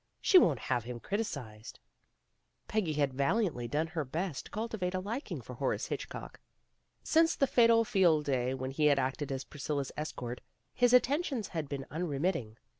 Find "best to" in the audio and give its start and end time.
4.03-4.51